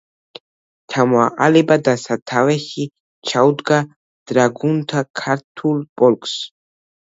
[0.93, 2.85] ჩამოაყალიბა და სათავეში
[3.33, 3.79] ჩაუდგა
[4.33, 6.35] დრაგუნთა ქართულ პოლკს.